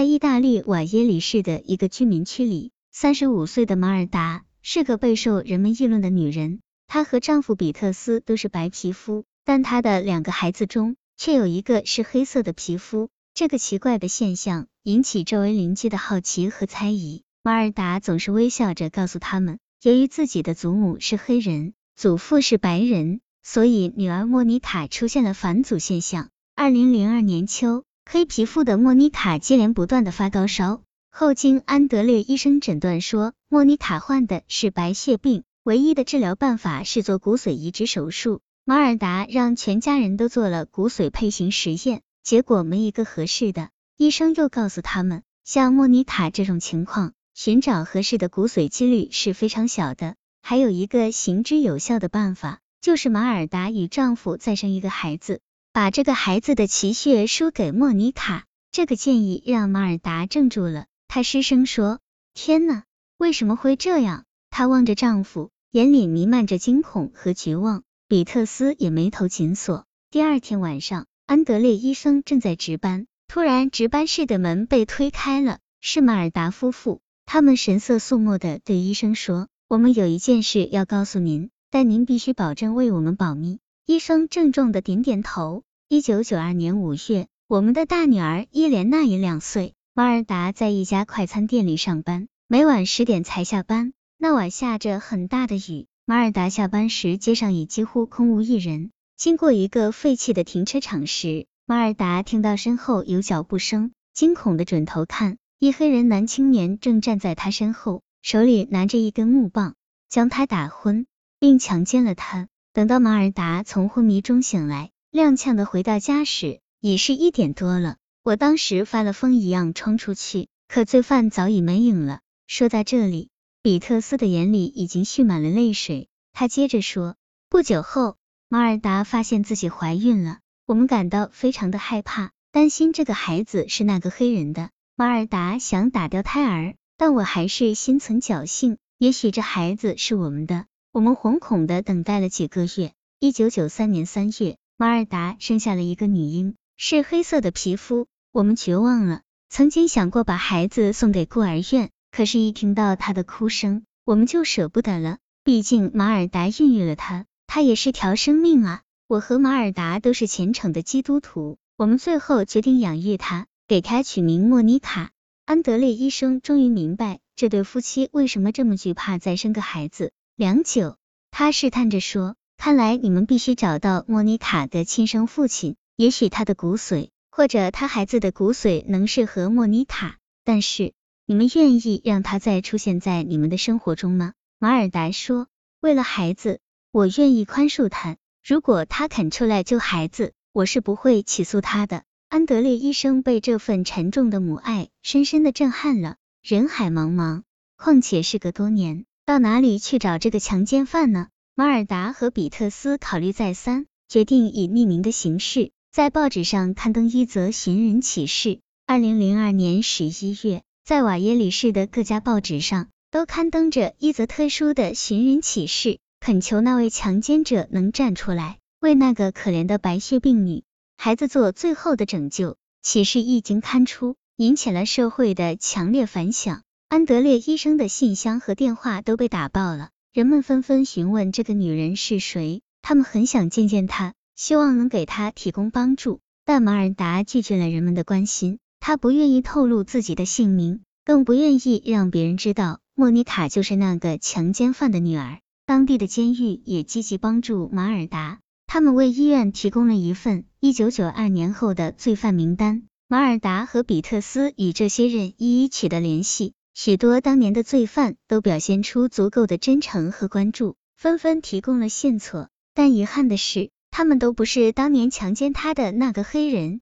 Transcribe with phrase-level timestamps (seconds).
[0.00, 6.60] 在意大利瓦耶里市的一个居民区里，三十五岁的马尔达是个备受人们议论的女人。
[6.86, 13.10] 她和丈夫比特斯都是白皮肤，但她的两个孩子中却有一个是黑色的皮肤。
[13.34, 17.22] 这个奇怪的现象引起周围邻居的好奇和猜疑。
[17.42, 26.30] 马尔达总是微笑着告诉他们，由于自己的祖母是黑人，祖父是白人，所以女儿莫妮卡出现了返祖现象。
[26.56, 30.82] 二零零二年秋，黑皮肤的莫妮卡接连不断的发高烧，
[31.12, 38.40] 后经安德烈医生诊断说，莫妮卡患的是白血病，唯一的治疗办法是做骨髓移植手术。
[38.64, 43.68] 马尔达让全家人都做了骨髓配型实验，结果没一个合适的。
[43.96, 47.12] 医生又告诉他们，像莫妮卡这种情况。
[47.32, 50.16] 寻找合适的骨髓几率是非常小的。
[50.42, 55.40] 还有一个行之有效的办法，就是马尔达与丈夫再生一个孩子，
[55.72, 58.44] 把这个孩子的脐血输给莫妮卡。
[58.72, 62.00] 这个建议让马尔达怔住了，她失声说
[62.34, 62.82] ：“天呐，
[63.18, 67.82] 为什么会这样？”她望着丈夫，眼里弥漫着惊恐和绝望。
[68.08, 69.84] 比特斯也眉头紧锁。
[70.10, 77.00] 第二天晚上，安德烈医生正在值班，突然值班室的门被推开了，是马尔达夫妇。
[77.26, 85.62] 他们神色肃穆的对医生说：“我们有一件事要告诉您，但您必须保证为我们保密。”医生郑重的点点头。
[85.88, 89.74] 一九九二年五月，我们的大女儿伊莲娜也两岁。
[89.94, 93.92] 马尔达在一家快餐店里上班，每晚十点才下班。
[94.16, 98.90] 那晚下着很大的雨，马尔达下班时，街上已几乎空无一人。
[99.16, 105.38] 经过一个废弃的停车场时，马尔达听到身后有脚步声，惊恐的转头看。
[105.58, 109.74] 一黑人男青年正站在他身后，手里拿着一根木棒，
[110.08, 111.06] 将他打昏，
[111.38, 112.48] 并强奸了他。
[112.72, 117.96] 等到马尔达从昏迷中醒来，踉跄的回到家时，已是一点多了。
[118.22, 122.20] 我当时发了疯一样冲出去，可罪犯早已没影了。
[122.46, 123.28] 说到这里，
[123.60, 126.06] 比特斯的眼里已经蓄满了泪水。
[126.32, 127.16] 他接着说，
[127.48, 128.16] 不久后，
[128.48, 134.70] 马尔达发现自己怀孕了，我们感到非常的害怕，担心这个孩子是那个黑人的。
[134.94, 140.66] 马尔达想打掉胎儿，但我还是心存侥幸，也许这孩子是我们的。
[140.92, 142.92] 我们惶恐的等待了几个月。
[143.20, 148.08] 一九九三年三月，马尔达生下了一个女婴，是黑色的皮肤。
[148.32, 155.18] 我们绝望了，曾经想过把孩子送给孤儿院，可是，一听到她的哭声，我们就舍不得了。
[155.44, 158.82] 毕竟马尔达孕育了她，她也是条生命啊。
[159.06, 163.46] 我和马尔达都是虔诚的基督徒，我们最后决定养育她。
[163.68, 165.12] 给他取名莫妮卡。
[165.44, 170.10] 安德烈医生终于明白这对夫妻为什么这么惧怕再生个孩子。
[170.40, 170.96] 良久，
[171.30, 180.16] 他试探着说：“看来你们必须找到莫妮卡的亲生父亲，也许他的骨髓或者他孩子的骨髓能适合莫妮卡。
[180.42, 180.94] 但是，
[181.26, 185.46] 你们愿意让他再出现在你们的生活中吗？”马尔达说
[185.78, 188.16] ：“为了孩子，我愿意宽恕他。
[188.42, 196.16] 如果他肯出来救孩子，我是不会起诉他的。”安德烈医生被这份沉重的母爱深深的震撼了。
[196.42, 197.42] 人海茫茫，
[197.76, 201.28] 况且事隔多年，到哪里去找这个强奸犯呢？
[201.54, 208.58] 马尔达和比特斯考虑再三，决定以匿名的形式在报纸上刊登一则寻人启事。
[208.88, 220.64] 二零零二年十一月，在瓦耶里市的各家报纸上都刊登着一则特殊的寻人启事，恳求那位强奸者能站出来，为那个可怜的白血病女。
[220.96, 226.62] 孩子做最后的拯救，启事一经刊出，引起了社会的强烈反响。
[226.90, 236.18] 安德烈医生的信箱和电话都被打爆了，人们纷纷询问这个女人是谁，他们很想见见她，希望能给她提供帮助。
[236.44, 245.38] 但马尔达拒绝了人们的关心，他不愿意透露自己的姓名，更不愿意让别人知道莫妮卡就是那个强奸犯的女儿。
[245.66, 248.40] 当地的监狱也积极帮助马尔达。
[248.66, 252.82] 他们为医院提供了一份一九九二年后的罪犯名单。
[253.06, 262.48] 马尔达和比特斯与这些人一一取得联系，许多当年的罪犯都表现出足够的真诚和关注，纷纷提供了线索。
[262.74, 266.80] 但遗憾的是，他们都不是当年强奸他的那个黑人。